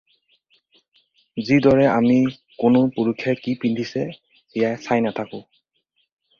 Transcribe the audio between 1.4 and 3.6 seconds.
যিদৰে আমি কোনো পুৰুষে কি